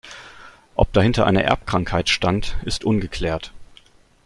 Ob 0.75 0.91
dahinter 0.93 1.27
eine 1.27 1.43
Erbkrankheit 1.43 2.09
stand, 2.09 2.57
ist 2.65 2.83
ungeklärt. 2.85 3.53